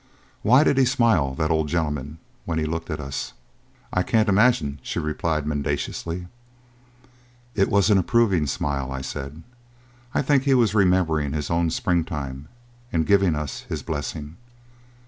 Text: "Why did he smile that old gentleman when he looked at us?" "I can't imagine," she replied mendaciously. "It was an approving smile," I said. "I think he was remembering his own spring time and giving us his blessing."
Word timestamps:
"Why 0.41 0.63
did 0.63 0.79
he 0.79 0.85
smile 0.85 1.35
that 1.35 1.51
old 1.51 1.67
gentleman 1.67 2.17
when 2.45 2.57
he 2.57 2.65
looked 2.65 2.89
at 2.89 2.99
us?" 2.99 3.33
"I 3.93 4.01
can't 4.01 4.29
imagine," 4.29 4.79
she 4.81 4.97
replied 4.97 5.45
mendaciously. 5.45 6.25
"It 7.53 7.69
was 7.69 7.91
an 7.91 7.99
approving 7.99 8.47
smile," 8.47 8.91
I 8.91 9.01
said. 9.01 9.43
"I 10.15 10.23
think 10.23 10.41
he 10.41 10.55
was 10.55 10.73
remembering 10.73 11.33
his 11.33 11.51
own 11.51 11.69
spring 11.69 12.03
time 12.03 12.47
and 12.91 13.05
giving 13.05 13.35
us 13.35 13.59
his 13.69 13.83
blessing." 13.83 14.37